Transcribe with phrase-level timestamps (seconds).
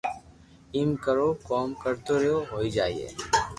[0.75, 0.89] ايم
[1.47, 2.95] ڪوم ڪرتو رھييي ھوئي جائي